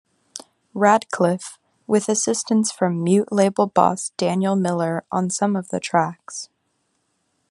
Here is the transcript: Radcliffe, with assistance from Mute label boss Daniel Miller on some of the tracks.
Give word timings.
Radcliffe, 0.73 1.59
with 1.85 2.09
assistance 2.09 2.71
from 2.71 3.03
Mute 3.03 3.31
label 3.31 3.67
boss 3.67 4.09
Daniel 4.17 4.55
Miller 4.55 5.05
on 5.11 5.29
some 5.29 5.55
of 5.55 5.67
the 5.67 5.79
tracks. 5.79 6.49